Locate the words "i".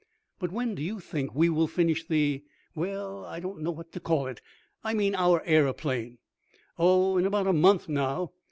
3.23-3.39, 4.83-4.95